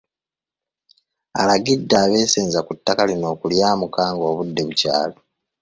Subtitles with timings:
[1.41, 5.17] Alagidde abeesenza ku ttaka lino okulyamuka ng'obudde bukyali.